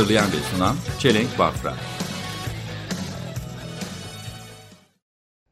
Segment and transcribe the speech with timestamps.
[0.00, 1.74] Hazırlayan ve sunan Çelenk Bafra.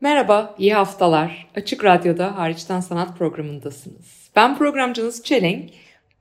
[0.01, 1.49] Merhaba, iyi haftalar.
[1.57, 4.31] Açık Radyo'da Hariçten Sanat programındasınız.
[4.37, 5.71] Ben programcınız Çelenk.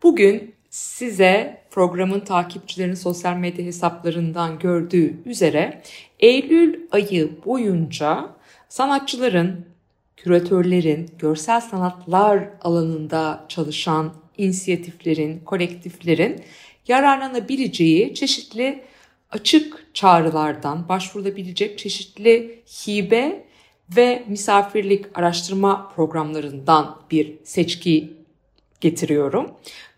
[0.03, 5.81] Bugün size programın takipçilerinin sosyal medya hesaplarından gördüğü üzere
[6.19, 8.29] Eylül ayı boyunca
[8.69, 9.65] sanatçıların,
[10.17, 16.43] küratörlerin, görsel sanatlar alanında çalışan inisiyatiflerin, kolektiflerin
[16.87, 18.83] yararlanabileceği çeşitli
[19.31, 23.47] açık çağrılardan başvurulabilecek çeşitli hibe
[23.95, 28.13] ve misafirlik araştırma programlarından bir seçki
[28.81, 29.51] getiriyorum.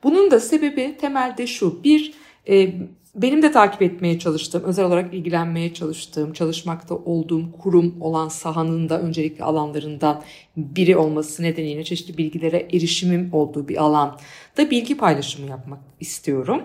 [0.03, 1.83] Bunun da sebebi temelde şu.
[1.83, 2.13] Bir,
[2.49, 2.73] e,
[3.21, 9.01] benim de takip etmeye çalıştığım, özel olarak ilgilenmeye çalıştığım, çalışmakta olduğum kurum olan sahanın da
[9.01, 10.23] öncelikli alanlarından
[10.57, 14.17] biri olması nedeniyle çeşitli bilgilere erişimim olduğu bir alan
[14.57, 16.61] da bilgi paylaşımı yapmak istiyorum.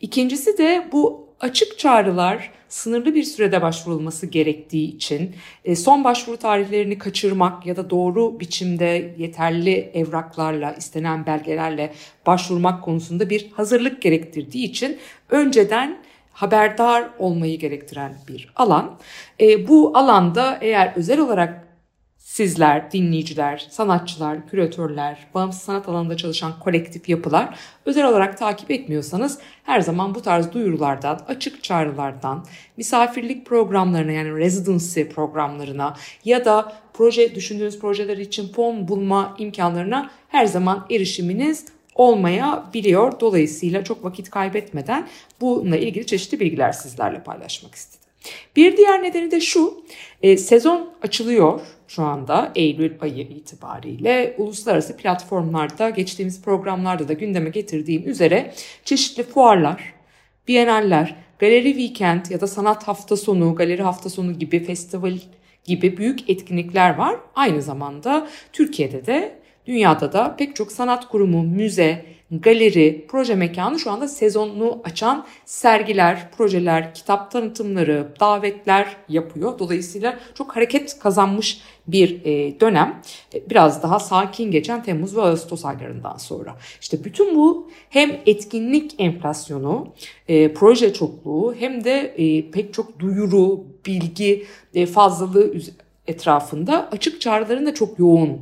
[0.00, 5.34] İkincisi de bu açık çağrılar sınırlı bir sürede başvurulması gerektiği için
[5.64, 11.92] e, son başvuru tarihlerini kaçırmak ya da doğru biçimde yeterli evraklarla, istenen belgelerle
[12.26, 14.98] başvurmak konusunda bir hazırlık gerektirdiği için
[15.30, 15.98] önceden
[16.32, 18.98] haberdar olmayı gerektiren bir alan.
[19.40, 21.65] E, bu alanda eğer özel olarak
[22.36, 29.80] sizler, dinleyiciler, sanatçılar, küratörler, bağımsız sanat alanında çalışan kolektif yapılar özel olarak takip etmiyorsanız her
[29.80, 32.44] zaman bu tarz duyurulardan, açık çağrılardan,
[32.76, 40.46] misafirlik programlarına yani residency programlarına ya da proje düşündüğünüz projeler için fon bulma imkanlarına her
[40.46, 41.64] zaman erişiminiz
[41.94, 43.20] olmayabiliyor.
[43.20, 45.08] Dolayısıyla çok vakit kaybetmeden
[45.40, 48.05] bununla ilgili çeşitli bilgiler sizlerle paylaşmak istedim.
[48.56, 49.84] Bir diğer nedeni de şu,
[50.22, 58.08] e, sezon açılıyor şu anda Eylül ayı itibariyle uluslararası platformlarda geçtiğimiz programlarda da gündeme getirdiğim
[58.08, 58.54] üzere
[58.84, 59.94] çeşitli fuarlar,
[60.48, 65.18] bienaller, galeri weekend ya da sanat hafta sonu, galeri hafta sonu gibi festival
[65.64, 67.16] gibi büyük etkinlikler var.
[67.34, 73.90] Aynı zamanda Türkiye'de de dünyada da pek çok sanat kurumu, müze, galeri, proje mekanı şu
[73.90, 79.58] anda sezonunu açan sergiler, projeler, kitap tanıtımları, davetler yapıyor.
[79.58, 83.02] Dolayısıyla çok hareket kazanmış bir e, dönem.
[83.34, 86.56] E, biraz daha sakin geçen Temmuz ve Ağustos aylarından sonra.
[86.80, 89.88] İşte bütün bu hem etkinlik enflasyonu,
[90.28, 92.14] e, proje çokluğu hem de
[92.52, 94.46] pek çok duyuru, bilgi
[94.94, 95.52] fazlalığı
[96.06, 98.40] etrafında açık çağrıların da çok yoğun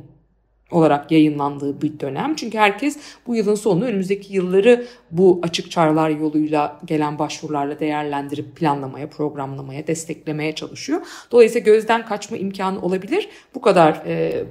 [0.71, 2.35] olarak yayınlandığı bir dönem.
[2.35, 9.09] Çünkü herkes bu yılın sonunu önümüzdeki yılları bu açık çağrılar yoluyla gelen başvurularla değerlendirip planlamaya,
[9.09, 11.01] programlamaya, desteklemeye çalışıyor.
[11.31, 13.29] Dolayısıyla gözden kaçma imkanı olabilir.
[13.55, 14.43] Bu kadar e,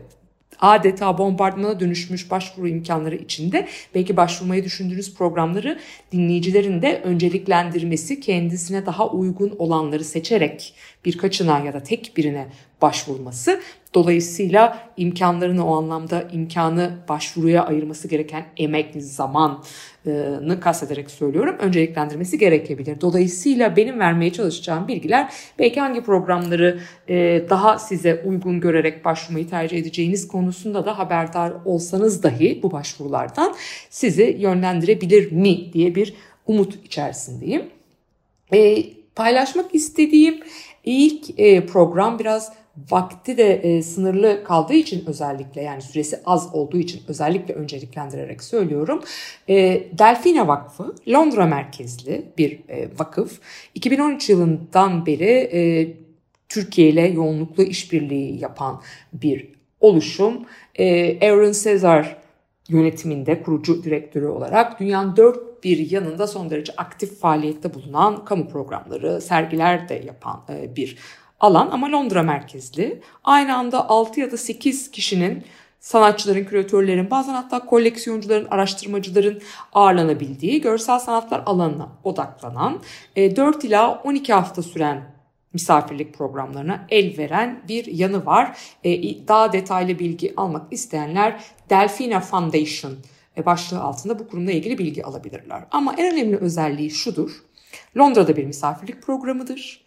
[0.60, 5.78] adeta bombardımana dönüşmüş başvuru imkanları içinde belki başvurmayı düşündüğünüz programları
[6.12, 12.46] dinleyicilerin de önceliklendirmesi, kendisine daha uygun olanları seçerek birkaçına ya da tek birine
[12.82, 13.60] başvurması
[13.94, 19.60] Dolayısıyla imkanlarını o anlamda imkanı başvuruya ayırması gereken emek, zamanı
[20.60, 21.56] kastederek söylüyorum.
[21.58, 23.00] Önceliklendirmesi gerekebilir.
[23.00, 29.78] Dolayısıyla benim vermeye çalışacağım bilgiler belki hangi programları e, daha size uygun görerek başvurmayı tercih
[29.78, 33.54] edeceğiniz konusunda da haberdar olsanız dahi bu başvurulardan
[33.90, 36.14] sizi yönlendirebilir mi diye bir
[36.46, 37.62] umut içerisindeyim.
[38.52, 38.84] E,
[39.14, 40.40] paylaşmak istediğim
[40.84, 42.52] ilk e, program biraz
[42.90, 49.02] vakti de e, sınırlı kaldığı için özellikle yani süresi az olduğu için özellikle önceliklendirerek söylüyorum.
[49.48, 53.40] E, Delfina Vakfı Londra merkezli bir e, vakıf.
[53.74, 55.92] 2013 yılından beri e,
[56.48, 58.82] Türkiye ile yoğunluklu işbirliği yapan
[59.12, 60.44] bir oluşum.
[60.74, 62.16] E, Aaron Cesar
[62.68, 69.20] yönetiminde kurucu direktörü olarak dünyanın dört bir yanında son derece aktif faaliyette bulunan kamu programları,
[69.20, 70.98] sergiler de yapan e, bir
[71.44, 73.00] alan ama Londra merkezli.
[73.24, 75.44] Aynı anda 6 ya da 8 kişinin
[75.80, 79.42] sanatçıların, küratörlerin, bazen hatta koleksiyoncuların, araştırmacıların
[79.72, 82.80] ağırlanabildiği görsel sanatlar alanına odaklanan
[83.16, 85.14] 4 e, ila 12 hafta süren
[85.52, 88.58] misafirlik programlarına el veren bir yanı var.
[88.84, 92.92] E, daha detaylı bilgi almak isteyenler Delfina Foundation
[93.46, 95.64] başlığı altında bu kurumla ilgili bilgi alabilirler.
[95.70, 97.30] Ama en önemli özelliği şudur.
[97.96, 99.83] Londra'da bir misafirlik programıdır.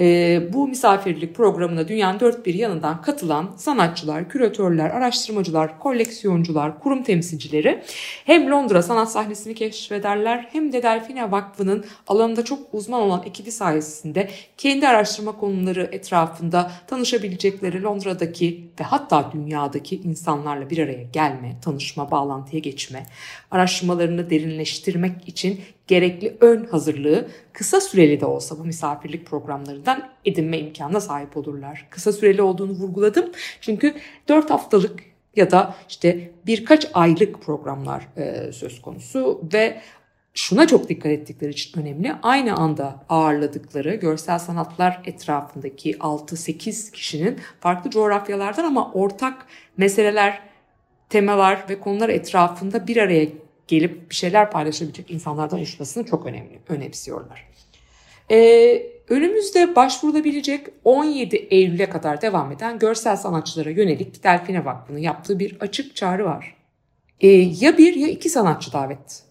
[0.00, 7.82] Ee, bu misafirlik programına dünyanın dört bir yanından katılan sanatçılar, küratörler, araştırmacılar, koleksiyoncular, kurum temsilcileri
[8.24, 14.30] hem Londra sanat sahnesini keşfederler hem de Delfina Vakfı'nın alanında çok uzman olan ekibi sayesinde
[14.56, 22.60] kendi araştırma konuları etrafında tanışabilecekleri Londra'daki ve hatta dünyadaki insanlarla bir araya gelme, tanışma, bağlantıya
[22.60, 23.06] geçme,
[23.50, 31.00] araştırmalarını derinleştirmek için gerekli ön hazırlığı kısa süreli de olsa bu misafirlik programlarından edinme imkanına
[31.00, 31.86] sahip olurlar.
[31.90, 33.24] Kısa süreli olduğunu vurguladım
[33.60, 33.94] çünkü
[34.28, 35.00] 4 haftalık
[35.36, 39.80] ya da işte birkaç aylık programlar e, söz konusu ve
[40.34, 42.12] şuna çok dikkat ettikleri için önemli.
[42.22, 49.46] Aynı anda ağırladıkları görsel sanatlar etrafındaki 6-8 kişinin farklı coğrafyalardan ama ortak
[49.76, 50.40] meseleler,
[51.08, 53.28] temalar ve konular etrafında bir araya
[53.70, 57.46] gelip bir şeyler paylaşabilecek insanlardan oluşmasını çok önemli, önemsiyorlar.
[58.30, 65.56] Ee, önümüzde başvurulabilecek 17 Eylül'e kadar devam eden görsel sanatçılara yönelik Delfine Vakfı'nın yaptığı bir
[65.60, 66.56] açık çağrı var.
[67.20, 67.28] Ee,
[67.60, 69.22] ya bir ya iki sanatçı davet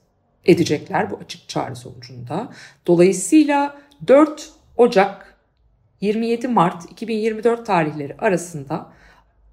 [0.45, 2.49] edecekler bu açık çağrı sonucunda.
[2.87, 5.35] Dolayısıyla 4 Ocak
[6.01, 8.93] 27 Mart 2024 tarihleri arasında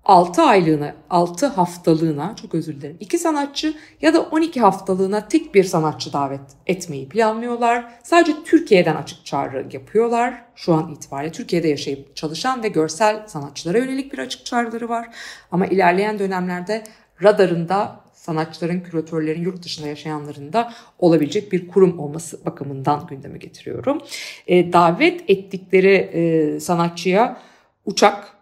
[0.06, 5.64] 6 aylığına, 6 haftalığına çok özür dilerim 2 sanatçı ya da 12 haftalığına tek bir
[5.64, 7.94] sanatçı davet etmeyi planlıyorlar.
[8.02, 10.44] Sadece Türkiye'den açık çağrı yapıyorlar.
[10.54, 15.08] Şu an itibariyle Türkiye'de yaşayıp çalışan ve görsel sanatçılara yönelik bir açık çağrıları var.
[15.52, 16.84] Ama ilerleyen dönemlerde
[17.22, 23.98] radarında sanatçıların, küratörlerin, yurt dışında yaşayanların da olabilecek bir kurum olması bakımından gündeme getiriyorum.
[24.46, 27.40] E, davet ettikleri e, sanatçıya
[27.84, 28.32] uçak,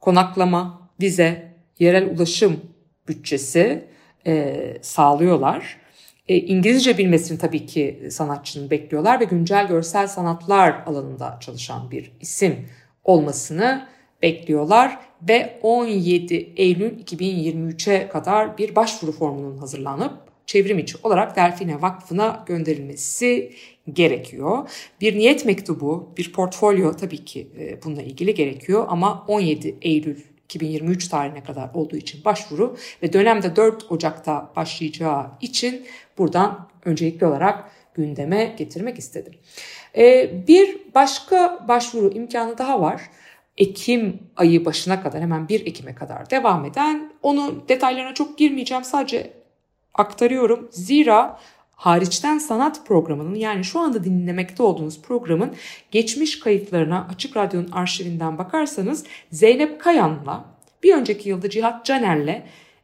[0.00, 2.60] konaklama, vize, yerel ulaşım
[3.08, 3.84] bütçesi
[4.26, 5.76] e, sağlıyorlar.
[6.28, 12.68] E, İngilizce bilmesini tabii ki sanatçının bekliyorlar ve güncel görsel sanatlar alanında çalışan bir isim
[13.04, 13.86] olmasını
[14.22, 14.98] bekliyorlar
[15.28, 20.12] ve 17 Eylül 2023'e kadar bir başvuru formunun hazırlanıp
[20.46, 23.52] çevrim içi olarak Delfine Vakfı'na gönderilmesi
[23.92, 24.70] gerekiyor.
[25.00, 31.08] Bir niyet mektubu, bir portfolyo tabii ki e, bununla ilgili gerekiyor ama 17 Eylül 2023
[31.08, 35.86] tarihine kadar olduğu için başvuru ve dönemde 4 Ocak'ta başlayacağı için
[36.18, 39.32] buradan öncelikli olarak gündeme getirmek istedim.
[39.96, 43.02] E, bir başka başvuru imkanı daha var.
[43.56, 49.32] Ekim ayı başına kadar hemen 1 Ekim'e kadar devam eden onun detaylarına çok girmeyeceğim sadece
[49.94, 50.68] aktarıyorum.
[50.70, 51.40] Zira
[51.76, 55.54] hariçten sanat programının yani şu anda dinlemekte olduğunuz programın
[55.90, 60.44] geçmiş kayıtlarına Açık Radyo'nun arşivinden bakarsanız Zeynep Kayan'la
[60.82, 62.42] bir önceki yılda Cihat Caner'le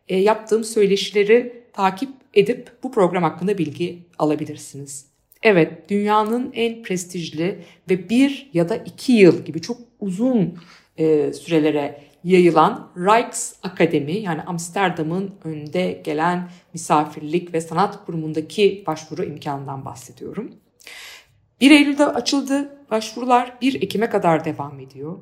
[0.08, 5.06] e, yaptığım söyleşileri takip edip bu program hakkında bilgi alabilirsiniz.
[5.42, 7.58] Evet, dünyanın en prestijli
[7.90, 10.58] ve bir ya da iki yıl gibi çok uzun
[10.98, 20.54] e, sürelere yayılan Rijksakademi yani Amsterdam'ın önde gelen misafirlik ve sanat kurumundaki başvuru imkanından bahsediyorum.
[21.60, 25.18] 1 Eylül'de açıldı başvurular 1 Ekim'e kadar devam ediyor.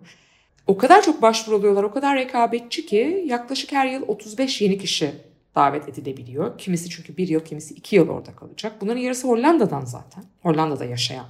[0.67, 5.13] O kadar çok başvuru oluyorlar, o kadar rekabetçi ki yaklaşık her yıl 35 yeni kişi
[5.55, 6.59] davet edilebiliyor.
[6.59, 8.73] Kimisi çünkü bir yıl, kimisi iki yıl orada kalacak.
[8.81, 10.25] Bunların yarısı Hollanda'dan zaten.
[10.43, 11.27] Hollanda'da yaşayan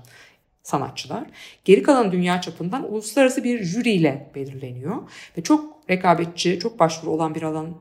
[0.62, 1.24] sanatçılar.
[1.64, 4.96] Geri kalan dünya çapından uluslararası bir jüriyle belirleniyor.
[5.38, 7.76] Ve çok rekabetçi, çok başvuru olan bir alan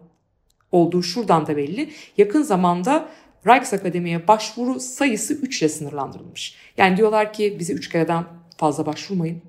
[0.72, 1.89] olduğu şuradan da belli.
[2.18, 3.10] Yakın zamanda
[3.48, 6.56] Rijksakademi'ye başvuru sayısı 3 ile sınırlandırılmış.
[6.77, 8.25] Yani diyorlar ki bize 3 kereden
[8.58, 9.42] fazla başvurmayın.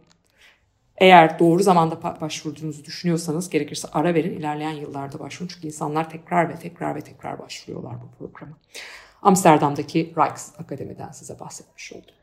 [0.96, 5.48] Eğer doğru zamanda başvurduğunuzu düşünüyorsanız gerekirse ara verin ilerleyen yıllarda başvurun.
[5.54, 8.56] Çünkü insanlar tekrar ve tekrar ve tekrar başvuruyorlar bu programa.
[9.22, 12.14] Amsterdam'daki Rijksakademi'den size bahsetmiş oldum.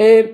[0.00, 0.32] Ee,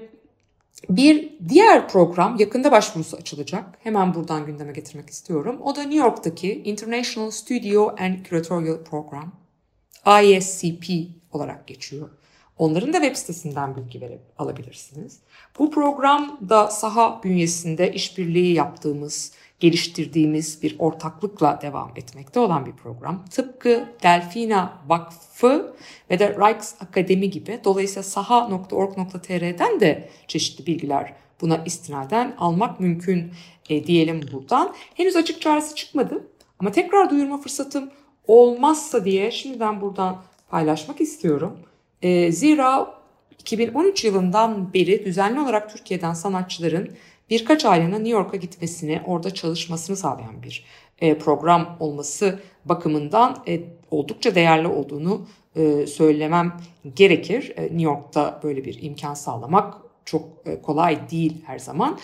[0.88, 3.64] bir diğer program yakında başvurusu açılacak.
[3.82, 5.60] Hemen buradan gündeme getirmek istiyorum.
[5.62, 9.32] O da New York'taki International Studio and Curatorial Program.
[10.22, 10.84] ISCP
[11.32, 12.10] olarak geçiyor.
[12.58, 15.18] Onların da web sitesinden bilgi verip alabilirsiniz.
[15.58, 23.24] Bu program da saha bünyesinde işbirliği yaptığımız, geliştirdiğimiz bir ortaklıkla devam etmekte olan bir program.
[23.30, 25.74] Tıpkı Delfina Vakfı
[26.10, 33.32] ve de Rijks Akademi gibi dolayısıyla saha.org.tr'den de çeşitli bilgiler buna istinaden almak mümkün
[33.68, 34.74] e, diyelim buradan.
[34.94, 37.90] Henüz açık çağrısı çıkmadı ama tekrar duyurma fırsatım
[38.26, 41.58] olmazsa diye şimdiden buradan paylaşmak istiyorum.
[42.02, 42.98] E, zira
[43.38, 46.90] 2013 yılından beri düzenli olarak Türkiye'den sanatçıların
[47.30, 50.64] birkaç aylığına New York'a gitmesini, orada çalışmasını sağlayan bir
[51.00, 56.56] e, program olması bakımından e, oldukça değerli olduğunu e, söylemem
[56.94, 57.54] gerekir.
[57.58, 60.25] New York'ta böyle bir imkan sağlamak çok
[60.62, 61.99] kolay değil her zaman.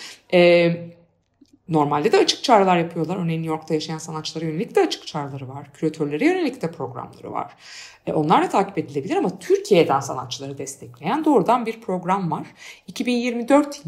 [1.68, 3.16] Normalde de açık çağrılar yapıyorlar.
[3.16, 5.70] Örneğin New York'ta yaşayan sanatçılara yönelik de açık çağrıları var.
[5.74, 7.52] Küratörlere yönelik de programları var.
[8.06, 12.46] E, onlar da takip edilebilir ama Türkiye'den sanatçıları destekleyen doğrudan bir program var.
[12.86, 13.80] 2024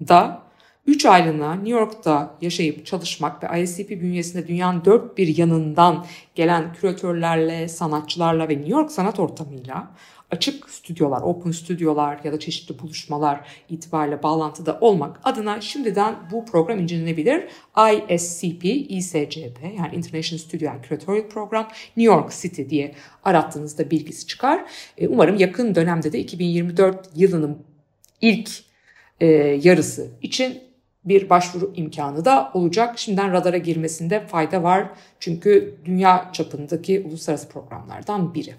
[0.00, 0.46] yılında
[0.86, 7.68] 3 aylığına New York'ta yaşayıp çalışmak ve ISCP bünyesinde dünyanın dört bir yanından gelen küratörlerle,
[7.68, 9.90] sanatçılarla ve New York sanat ortamıyla
[10.30, 16.80] açık stüdyolar, open stüdyolar ya da çeşitli buluşmalar itibariyle bağlantıda olmak adına şimdiden bu program
[16.80, 17.44] incelenebilir.
[17.92, 24.64] ISCP, ISCP yani International Studio and Curatorial Program New York City diye arattığınızda bilgisi çıkar.
[24.98, 27.58] E, umarım yakın dönemde de 2024 yılının
[28.20, 28.65] ilk
[29.20, 29.26] e,
[29.62, 30.62] yarısı için
[31.04, 32.98] bir başvuru imkanı da olacak.
[32.98, 34.88] Şimdiden radara girmesinde fayda var.
[35.20, 38.54] Çünkü dünya çapındaki uluslararası programlardan biri.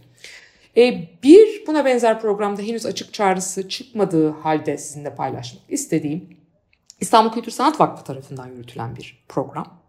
[0.78, 6.30] E, bir buna benzer programda henüz açık çağrısı çıkmadığı halde sizinle paylaşmak istediğim
[7.02, 9.80] İstanbul Kültür Sanat Vakfı tarafından yürütülen bir program.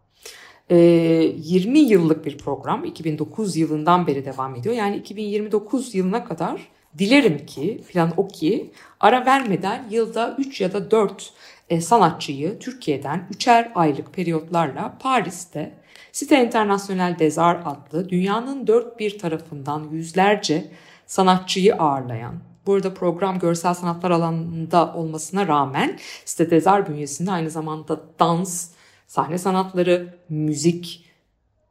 [0.71, 2.85] E, 20 yıllık bir program.
[2.85, 4.75] 2009 yılından beri devam ediyor.
[4.75, 10.91] Yani 2029 yılına kadar dilerim ki plan o ki ara vermeden yılda 3 ya da
[10.91, 11.33] 4
[11.69, 15.75] e, sanatçıyı Türkiye'den üçer aylık periyotlarla Paris'te
[16.13, 20.71] Site International des Arts adlı dünyanın dört bir tarafından yüzlerce
[21.07, 22.35] sanatçıyı ağırlayan,
[22.67, 28.71] burada program görsel sanatlar alanında olmasına rağmen Site des Arts bünyesinde aynı zamanda dans,
[29.07, 31.05] sahne sanatları, müzik,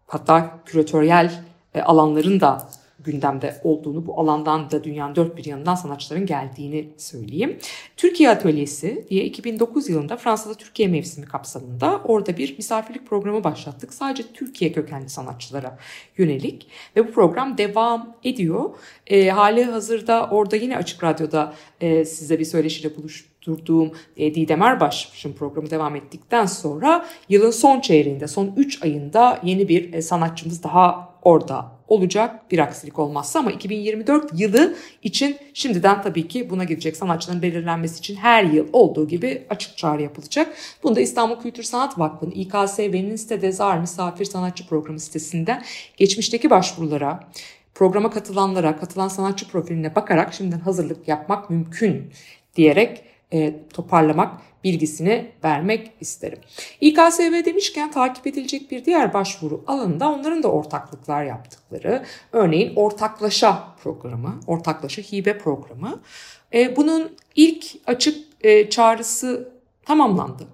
[0.07, 1.43] hatta küratöryel
[1.73, 2.69] e, alanların da
[2.99, 7.57] gündemde olduğunu, bu alandan da dünyanın dört bir yanından sanatçıların geldiğini söyleyeyim.
[7.97, 13.93] Türkiye Atölyesi diye 2009 yılında Fransa'da Türkiye mevsimi kapsamında orada bir misafirlik programı başlattık.
[13.93, 15.77] Sadece Türkiye kökenli sanatçılara
[16.17, 18.69] yönelik ve bu program devam ediyor.
[19.07, 24.61] E, hali hazırda orada yine Açık Radyo'da e, size bir söyleşiyle buluştuk durduğum e, Didem
[24.61, 30.63] Erbaş'ın programı devam ettikten sonra yılın son çeyreğinde, son 3 ayında yeni bir e, sanatçımız
[30.63, 36.97] daha orada olacak bir aksilik olmazsa ama 2024 yılı için şimdiden tabii ki buna gidecek
[36.97, 40.53] sanatçıların belirlenmesi için her yıl olduğu gibi açık çağrı yapılacak.
[40.83, 45.63] Bunu da İstanbul Kültür Sanat Vakfı'nın İKSV'nin site Dezar Misafir Sanatçı Programı sitesinden
[45.97, 47.19] geçmişteki başvurulara,
[47.75, 52.11] programa katılanlara, katılan sanatçı profiline bakarak şimdiden hazırlık yapmak mümkün
[52.55, 53.03] diyerek
[53.33, 56.39] e, toparlamak bilgisini vermek isterim.
[56.81, 64.39] İKSV demişken takip edilecek bir diğer başvuru alanında onların da ortaklıklar yaptıkları, örneğin ortaklaşa programı,
[64.47, 66.01] ortaklaşa hibe programı.
[66.53, 69.49] E, bunun ilk açık e, çağrısı
[69.85, 70.47] tamamlandı.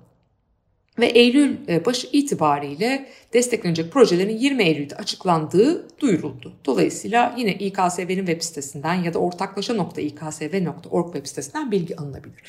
[1.00, 6.54] Ve Eylül e, başı itibariyle desteklenecek projelerin 20 Eylül'de açıklandığı duyuruldu.
[6.66, 12.44] Dolayısıyla yine İKSV'nin web sitesinden ya da ortaklaşa.iksv.org web sitesinden bilgi alınabilir.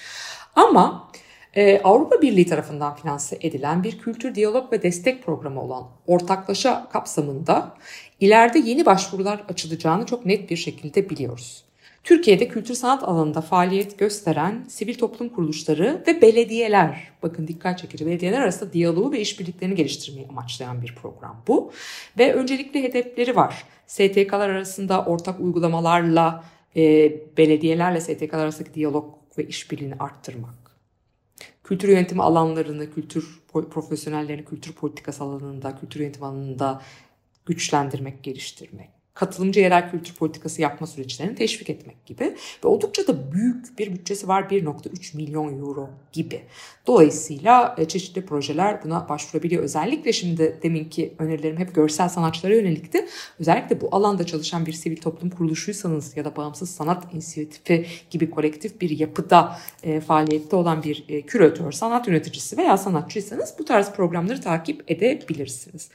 [0.54, 1.10] Ama
[1.56, 7.74] ee, Avrupa Birliği tarafından finanse edilen bir kültür diyalog ve destek programı olan ortaklaşa kapsamında
[8.20, 11.64] ileride yeni başvurular açılacağını çok net bir şekilde biliyoruz.
[12.04, 18.40] Türkiye'de kültür sanat alanında faaliyet gösteren sivil toplum kuruluşları ve belediyeler, bakın dikkat çekici belediyeler
[18.40, 21.72] arasında diyaloğu ve işbirliklerini geliştirmeyi amaçlayan bir program bu.
[22.18, 23.64] Ve öncelikli hedefleri var.
[23.86, 26.44] STK'lar arasında ortak uygulamalarla,
[26.76, 30.63] e, belediyelerle STK'lar arasındaki diyalog ve işbirliğini arttırmak
[31.64, 36.82] kültür yönetimi alanlarını, kültür profesyonellerini kültür politikası alanında, kültür yönetimi alanında
[37.46, 43.78] güçlendirmek, geliştirmek katılımcı yerel kültür politikası yapma süreçlerini teşvik etmek gibi ve oldukça da büyük
[43.78, 46.42] bir bütçesi var 1.3 milyon euro gibi.
[46.86, 49.62] Dolayısıyla e, çeşitli projeler buna başvurabiliyor.
[49.62, 53.06] Özellikle şimdi deminki önerilerim hep görsel sanatçılara yönelikti.
[53.40, 58.80] Özellikle bu alanda çalışan bir sivil toplum kuruluşuysanız ya da bağımsız sanat inisiyatifi gibi kolektif
[58.80, 64.40] bir yapıda e, faaliyette olan bir e, küratör, sanat yöneticisi veya sanatçıysanız bu tarz programları
[64.40, 65.90] takip edebilirsiniz.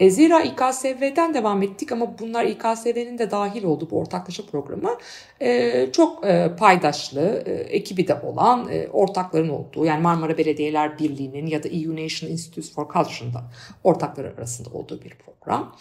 [0.00, 4.96] E, zira İKSV'den devam ettik ama bunlar İKSV'nin de dahil olduğu bu ortaklaşa programı
[5.40, 11.46] e, çok e, paydaşlı, e, ekibi de olan e, ortakların olduğu yani Marmara Belediyeler Birliği'nin
[11.46, 13.44] ya da EU National Institutes for Culture'ın da
[13.84, 15.76] ortakları arasında olduğu bir program.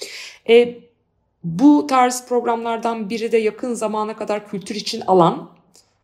[0.50, 0.78] E,
[1.44, 5.57] bu tarz programlardan biri de yakın zamana kadar kültür için alan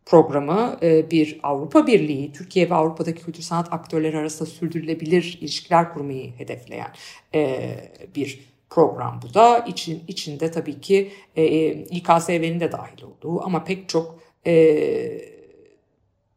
[0.05, 6.33] programı e, bir Avrupa Birliği, Türkiye ve Avrupa'daki kültür sanat aktörleri arasında sürdürülebilir ilişkiler kurmayı
[6.37, 6.91] hedefleyen
[7.35, 7.75] e,
[8.15, 9.59] bir program bu da.
[9.67, 14.23] İçin, içinde tabii ki e, İKSV'nin de dahil olduğu ama pek çok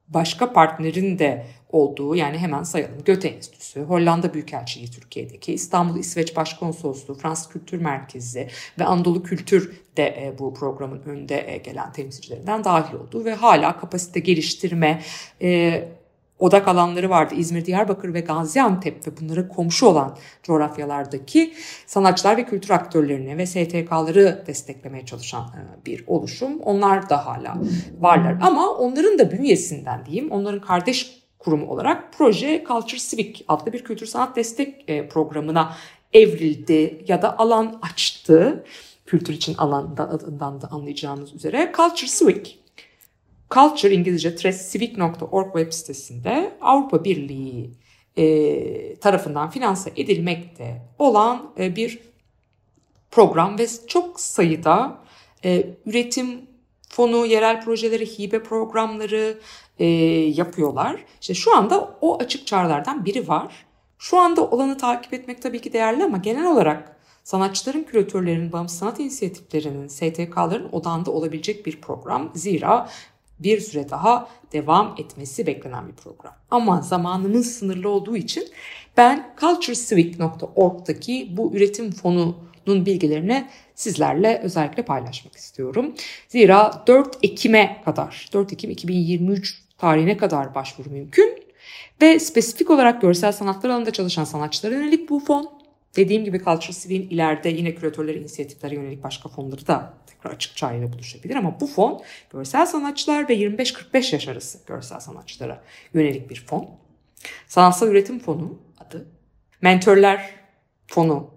[0.08, 3.04] başka partnerin de olduğu yani hemen sayalım.
[3.04, 10.02] Göte Enstitüsü, Hollanda Büyükelçiliği Türkiye'deki, İstanbul İsveç Başkonsolosluğu, Fransız Kültür Merkezi ve Anadolu Kültür de
[10.02, 15.02] e, bu programın önde e, gelen temsilcilerinden dahil oldu ve hala kapasite geliştirme,
[15.42, 15.88] e,
[16.38, 17.34] odak alanları vardı.
[17.34, 21.54] İzmir, Diyarbakır ve Gaziantep ve bunlara komşu olan coğrafyalardaki
[21.86, 25.50] sanatçılar ve kültür aktörlerini ve STK'ları desteklemeye çalışan
[25.86, 26.60] bir oluşum.
[26.60, 27.58] Onlar da hala
[28.00, 33.84] varlar ama onların da bünyesinden diyeyim, onların kardeş kurumu olarak proje Culture Civic adlı bir
[33.84, 35.76] kültür sanat destek e, programına
[36.12, 38.64] evrildi ya da alan açtı.
[39.06, 41.72] Kültür için alandan adından da anlayacağınız üzere.
[41.76, 42.50] Culture Civic
[43.50, 44.36] Culture İngilizce
[44.72, 47.70] civic.org web sitesinde Avrupa Birliği
[48.16, 51.98] e, tarafından finanse edilmekte olan e, bir
[53.10, 54.98] program ve çok sayıda
[55.86, 56.40] üretim
[56.88, 59.38] fonu, yerel projeleri, hibe programları
[59.78, 59.84] e,
[60.36, 61.04] yapıyorlar.
[61.20, 63.66] İşte şu anda o açık çağrılardan biri var.
[63.98, 69.00] Şu anda olanı takip etmek tabii ki değerli ama genel olarak sanatçıların, küratörlerin, bağımsız sanat
[69.00, 72.32] inisiyatiflerinin, STK'ların odağında olabilecek bir program.
[72.34, 72.88] Zira
[73.38, 76.34] bir süre daha devam etmesi beklenen bir program.
[76.50, 78.44] Ama zamanımız sınırlı olduğu için
[78.96, 81.92] ben culturecivic.org'daki bu üretim
[82.66, 85.94] fonunun bilgilerini sizlerle özellikle paylaşmak istiyorum.
[86.28, 91.46] Zira 4 Ekim'e kadar, 4 Ekim 2023 tarihine kadar başvuru mümkün.
[92.02, 95.50] Ve spesifik olarak görsel sanatlar alanında çalışan sanatçılara yönelik bu fon.
[95.96, 100.92] Dediğim gibi Culture Civic'in ileride yine küratörler inisiyatiflere yönelik başka fonları da tekrar açık çağrıyla
[100.92, 101.36] buluşabilir.
[101.36, 105.62] Ama bu fon görsel sanatçılar ve 25-45 yaş arası görsel sanatçılara
[105.94, 106.70] yönelik bir fon.
[107.48, 109.06] Sanatsal Üretim Fonu adı.
[109.62, 110.30] Mentörler
[110.86, 111.35] Fonu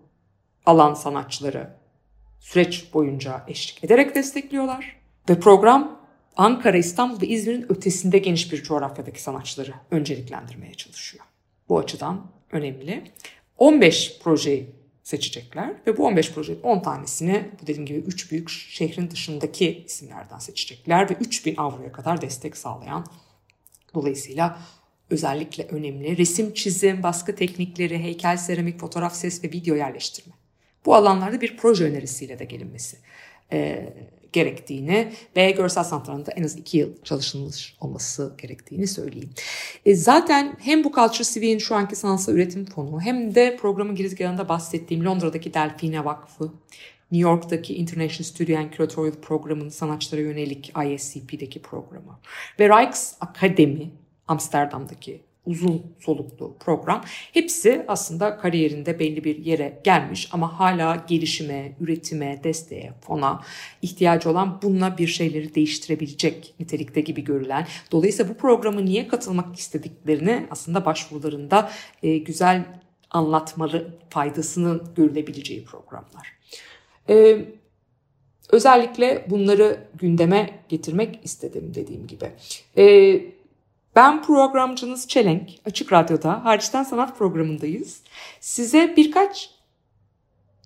[0.66, 1.70] alan sanatçıları
[2.39, 4.96] süreç boyunca eşlik ederek destekliyorlar.
[5.30, 6.00] Ve program
[6.36, 11.25] Ankara, İstanbul ve İzmir'in ötesinde geniş bir coğrafyadaki sanatçıları önceliklendirmeye çalışıyor.
[11.70, 13.04] Bu açıdan önemli.
[13.58, 14.70] 15 projeyi
[15.04, 20.39] seçecekler ve bu 15 projenin 10 tanesini bu dediğim gibi 3 büyük şehrin dışındaki isimlerden
[20.39, 23.06] seçecekler ve 3000 avroya kadar destek sağlayan
[23.94, 24.60] dolayısıyla
[25.10, 30.38] özellikle önemli resim, çizim, baskı teknikleri, heykel, seramik, fotoğraf, ses ve video yerleştirme.
[30.89, 32.97] Bu alanlarda bir proje önerisiyle de gelinmesi
[33.52, 33.89] e,
[34.34, 39.30] gerektiğini ve görsel sanatlarında en az iki yıl çalışılmış olması gerektiğini söyleyeyim.
[39.86, 44.49] E, zaten hem bu Culture Civic'in şu anki sanatsal üretim fonu hem de programın girizgahında
[44.49, 46.43] bahsettiğim Londra'daki Delfine Vakfı,
[47.12, 52.19] New York'taki International Studio and Curatorial Programı'nın sanatçılara yönelik ISCP'deki programı
[52.60, 53.91] ve Rijks Akademi
[54.28, 57.04] Amsterdam'daki uzun soluklu program.
[57.34, 63.44] Hepsi aslında kariyerinde belli bir yere gelmiş ama hala gelişime, üretime, desteğe, fona
[63.82, 67.68] ihtiyacı olan bununla bir şeyleri değiştirebilecek nitelikte gibi görülen.
[67.92, 71.72] Dolayısıyla bu programı niye katılmak istediklerini aslında başvurularında
[72.04, 72.66] e, güzel
[73.12, 76.34] anlatmalı faydasının görülebileceği programlar.
[77.10, 77.46] E,
[78.50, 82.32] özellikle bunları gündeme getirmek istedim dediğim gibi.
[82.78, 83.38] E,
[83.95, 85.49] ben programcınız Çelenk.
[85.65, 88.02] Açık Radyo'da Hariçten Sanat programındayız.
[88.39, 89.49] Size birkaç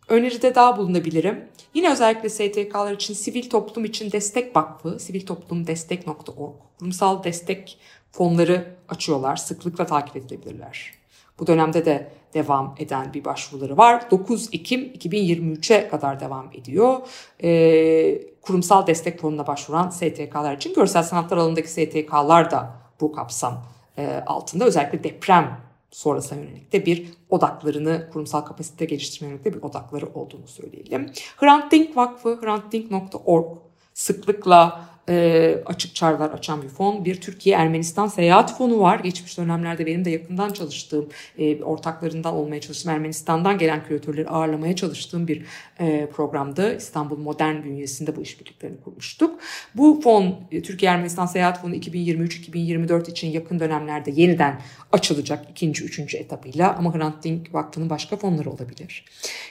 [0.09, 1.47] öneride daha bulunabilirim.
[1.73, 7.77] Yine özellikle STK'lar için Sivil Toplum için Destek Vakfı, siviltoplumdestek.org, kurumsal destek
[8.11, 9.35] fonları açıyorlar.
[9.35, 10.93] Sıklıkla takip edilebilirler.
[11.39, 14.11] Bu dönemde de devam eden bir başvuruları var.
[14.11, 16.97] 9 Ekim 2023'e kadar devam ediyor.
[17.43, 23.65] Ee, kurumsal destek fonuna başvuran STK'lar için görsel sanatlar alanındaki STK'lar da bu kapsam
[23.97, 25.57] e, altında özellikle deprem
[25.91, 31.11] sonrasına yönelik de bir odaklarını kurumsal kapasite geliştirme yönelik de bir odakları olduğunu söyleyelim.
[31.37, 33.57] Hrant Dink Vakfı, hrantdink.org
[33.93, 37.05] sıklıkla e, açık çağrılar açan bir fon.
[37.05, 38.99] Bir Türkiye-Ermenistan seyahat fonu var.
[38.99, 45.27] Geçmiş dönemlerde benim de yakından çalıştığım, e, ortaklarından olmaya çalıştığım, Ermenistan'dan gelen küratörleri ağırlamaya çalıştığım
[45.27, 45.45] bir
[45.79, 46.77] e, programdı.
[46.77, 49.39] İstanbul Modern bünyesinde bu işbirliklerini kurmuştuk.
[49.75, 54.61] Bu fon, e, Türkiye-Ermenistan seyahat fonu 2023-2024 için yakın dönemlerde yeniden
[54.91, 59.05] açılacak ikinci, üçüncü etapıyla ama Hrant Dink Vakfı'nın başka fonları olabilir.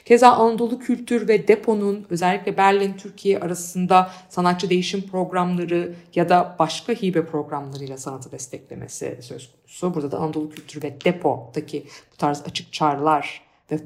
[0.04, 5.02] Keza Anadolu Kültür ve Depo'nun özellikle Berlin, Türkiye arasında sanatçı değişim
[5.42, 9.94] programları ya da başka hibe programlarıyla sanatı desteklemesi söz konusu.
[9.94, 13.78] Burada da Anadolu Kültür ve Depo'daki bu tarz açık çağrılar ve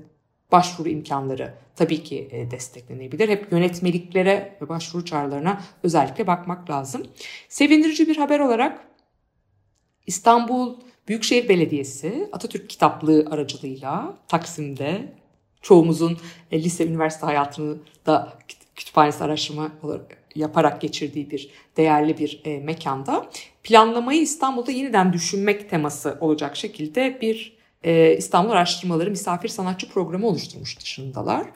[0.53, 3.29] başvuru imkanları tabii ki e, desteklenebilir.
[3.29, 7.03] Hep yönetmeliklere ve başvuru çağrılarına özellikle bakmak lazım.
[7.49, 8.88] Sevindirici bir haber olarak
[10.07, 10.77] İstanbul
[11.09, 15.12] Büyükşehir Belediyesi Atatürk Kitaplığı aracılığıyla Taksim'de
[15.62, 16.19] çoğumuzun
[16.53, 18.38] e, lise, üniversite hayatını da
[18.75, 23.31] kütüphanesi araştırma olarak yaparak geçirdiği bir değerli bir e, mekanda
[23.62, 30.81] planlamayı İstanbul'da yeniden düşünmek teması olacak şekilde bir e, İstanbul Araştırmaları Misafir Sanatçı Programı oluşturmuş
[30.81, 31.46] dışındalar.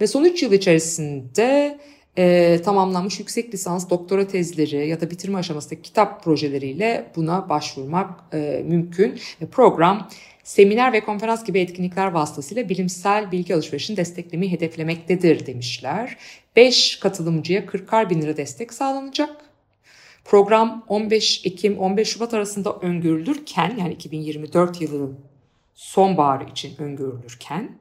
[0.00, 1.78] Ve son 3 yıl içerisinde
[2.18, 8.62] e, tamamlanmış yüksek lisans, doktora tezleri ya da bitirme aşamasındaki kitap projeleriyle buna başvurmak e,
[8.66, 9.20] mümkün.
[9.40, 10.08] E, program
[10.44, 16.16] seminer ve konferans gibi etkinlikler vasıtasıyla bilimsel bilgi alışverişini desteklemeyi hedeflemektedir demişler.
[16.56, 19.36] 5 katılımcıya 40'ar bin lira destek sağlanacak.
[20.24, 25.18] Program 15 Ekim 15 Şubat arasında öngörülürken yani 2024 yılının
[25.74, 27.78] sonbaharı için öngörülürken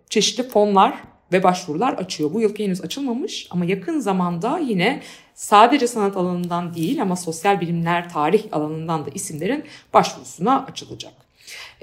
[0.08, 0.94] çeşitli fonlar
[1.32, 2.34] ve başvurular açıyor.
[2.34, 5.02] Bu yıl henüz açılmamış ama yakın zamanda yine
[5.34, 9.64] sadece sanat alanından değil ama sosyal bilimler, tarih alanından da isimlerin
[9.94, 11.12] başvurusuna açılacak.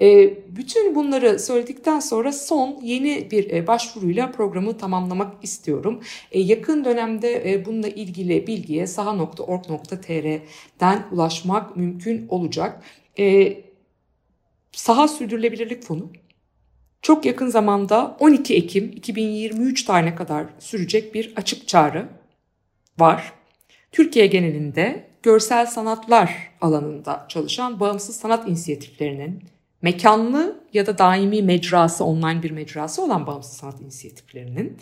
[0.02, 6.04] E, bütün bunları söyledikten sonra son yeni bir e, başvuruyla programı tamamlamak istiyorum.
[6.32, 10.44] E, yakın dönemde bununla ilgili bilgiye saha.org.tr'den
[11.12, 12.84] ulaşmak mümkün olacak.
[14.72, 16.12] Saha Sürdürülebilirlik Fonu
[17.02, 22.10] çok yakın zamanda 12 Ekim 2023 tarihine kadar sürecek bir açık çağrı
[22.98, 23.39] var.
[23.92, 29.44] Türkiye genelinde görsel sanatlar alanında çalışan bağımsız sanat inisiyatiflerinin
[29.82, 34.78] mekanlı ya da daimi mecrası, online bir mecrası olan bağımsız sanat inisiyatiflerinin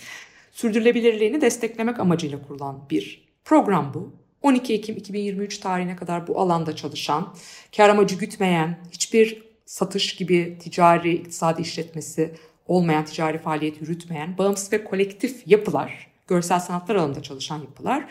[0.52, 4.14] sürdürülebilirliğini desteklemek amacıyla kurulan bir program bu.
[4.42, 7.36] 12 Ekim 2023 tarihine kadar bu alanda çalışan,
[7.78, 12.34] kar amacı gütmeyen, hiçbir satış gibi ticari, iktisadi işletmesi
[12.68, 18.06] olmayan, ticari faaliyet yürütmeyen, bağımsız ve kolektif yapılar, görsel sanatlar alanında çalışan yapılar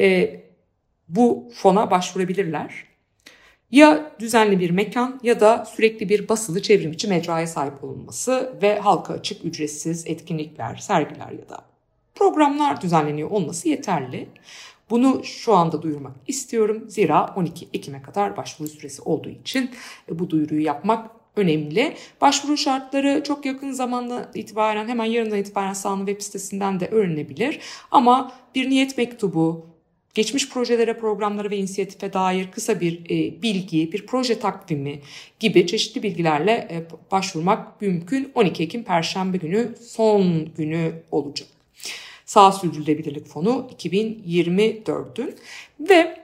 [0.00, 0.40] e,
[1.08, 2.88] bu fona başvurabilirler.
[3.70, 9.14] Ya düzenli bir mekan ya da sürekli bir basılı çevrimiçi mecraya sahip olunması ve halka
[9.14, 11.64] açık ücretsiz etkinlikler, sergiler ya da
[12.14, 14.28] programlar düzenleniyor olması yeterli.
[14.90, 16.84] Bunu şu anda duyurmak istiyorum.
[16.88, 19.70] Zira 12 Ekim'e kadar başvuru süresi olduğu için
[20.10, 21.96] e, bu duyuruyu yapmak önemli.
[22.20, 27.60] Başvuru şartları çok yakın zamanda itibaren hemen yarından itibaren sahanın web sitesinden de öğrenebilir.
[27.90, 29.66] Ama bir niyet mektubu,
[30.18, 35.00] geçmiş projelere, programlara ve inisiyatife dair kısa bir e, bilgi, bir proje takvimi
[35.40, 36.76] gibi çeşitli bilgilerle e,
[37.10, 38.32] başvurmak mümkün.
[38.34, 41.48] 12 Ekim Perşembe günü son günü olacak.
[42.24, 45.34] Sağ Sürdürülebilirlik Fonu 2024'ün
[45.80, 46.16] ve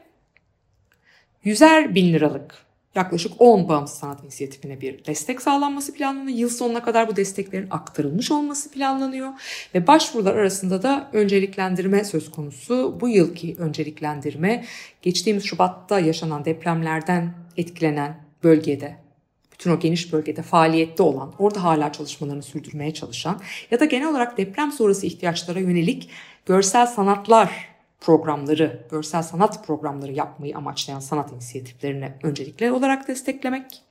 [1.45, 2.64] 100'er bin liralık
[2.95, 6.39] yaklaşık 10 bağımsız sanat inisiyatifine bir destek sağlanması planlanıyor.
[6.39, 9.29] Yıl sonuna kadar bu desteklerin aktarılmış olması planlanıyor.
[9.75, 12.99] Ve başvurular arasında da önceliklendirme söz konusu.
[13.01, 14.65] Bu yılki önceliklendirme
[15.03, 19.05] geçtiğimiz Şubat'ta yaşanan depremlerden etkilenen bölgede
[19.53, 24.39] bütün o geniş bölgede faaliyette olan, orada hala çalışmalarını sürdürmeye çalışan ya da genel olarak
[24.39, 26.11] deprem sonrası ihtiyaçlara yönelik
[26.47, 27.74] görsel sanatlar
[28.05, 33.83] programları, görsel sanat programları yapmayı amaçlayan sanat inisiyatiflerini öncelikle olarak desteklemek.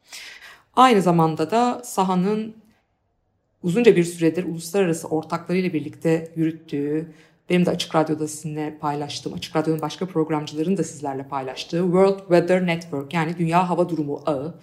[0.75, 2.55] Aynı zamanda da sahanın
[3.63, 7.13] uzunca bir süredir uluslararası ortaklarıyla birlikte yürüttüğü,
[7.49, 12.67] benim de Açık Radyo'da sizinle paylaştığım, Açık Radyo'nun başka programcıların da sizlerle paylaştığı World Weather
[12.67, 14.59] Network yani Dünya Hava Durumu Ağı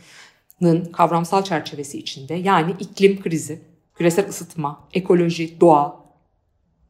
[0.92, 3.62] kavramsal çerçevesi içinde yani iklim krizi,
[3.94, 6.04] küresel ısıtma, ekoloji, doğa,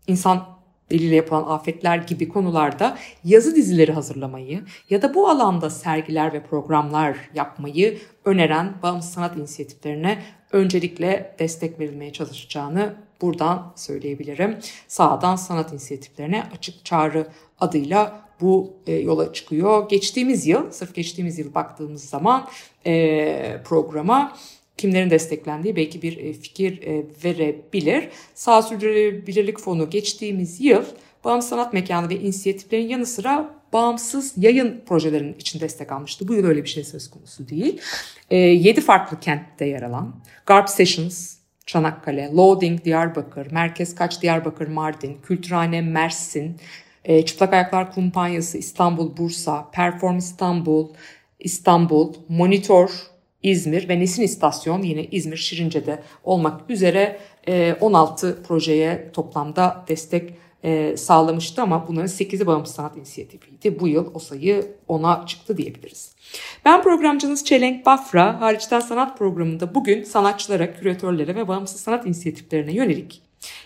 [0.06, 0.59] insan
[0.90, 7.16] eliyle yapılan afetler gibi konularda yazı dizileri hazırlamayı ya da bu alanda sergiler ve programlar
[7.34, 10.18] yapmayı öneren bağımsız sanat inisiyatiflerine
[10.52, 14.58] öncelikle destek verilmeye çalışacağını buradan söyleyebilirim.
[14.88, 17.26] Sağdan sanat inisiyatiflerine açık çağrı
[17.60, 19.88] adıyla bu e, yola çıkıyor.
[19.88, 22.48] Geçtiğimiz yıl, sırf geçtiğimiz yıl baktığımız zaman
[22.86, 24.32] e, programa
[24.80, 28.08] kimlerin desteklendiği belki bir e, fikir e, verebilir.
[28.34, 30.84] Sağ Sürdürülebilirlik Fonu geçtiğimiz yıl
[31.24, 36.28] bağımsız sanat mekanı ve inisiyatiflerin yanı sıra bağımsız yayın projelerinin için destek almıştı.
[36.28, 37.80] Bu yıl öyle bir şey söz konusu değil.
[38.30, 40.14] E, 7 farklı kentte yer alan
[40.46, 46.56] Garp Sessions, Çanakkale, Loading Diyarbakır, Merkez Kaç Diyarbakır Mardin, Kültürhane Mersin,
[47.04, 50.88] e, Çıplak Ayaklar Kumpanyası İstanbul Bursa, Perform İstanbul,
[51.38, 52.90] İstanbul, Monitor
[53.42, 57.18] İzmir ve Nesin İstasyon yine İzmir Şirince'de olmak üzere
[57.80, 60.34] 16 projeye toplamda destek
[60.98, 63.80] sağlamıştı ama bunların 8'i bağımsız sanat inisiyatifiydi.
[63.80, 66.12] Bu yıl o sayı 10'a çıktı diyebiliriz.
[66.64, 73.22] Ben programcınız Çelenk Bafra, hariçten sanat programında bugün sanatçılara, küratörlere ve bağımsız sanat inisiyatiflerine yönelik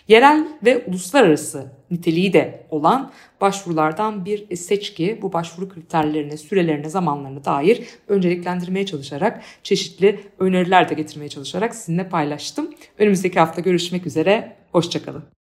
[0.07, 3.11] yerel ve uluslararası niteliği de olan
[3.41, 11.29] başvurulardan bir seçki bu başvuru kriterlerine, sürelerine, zamanlarına dair önceliklendirmeye çalışarak çeşitli öneriler de getirmeye
[11.29, 12.69] çalışarak sizinle paylaştım.
[12.97, 15.35] Önümüzdeki hafta görüşmek üzere, hoşçakalın.